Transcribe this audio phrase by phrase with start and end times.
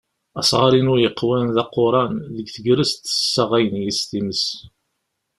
[0.39, 4.43] Asɣar-inu yeqwan d aquran, deg tegrest ssaɣayen yis-s timas.